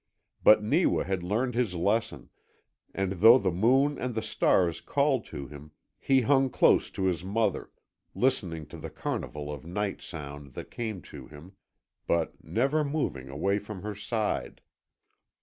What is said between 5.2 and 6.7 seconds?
to him he hung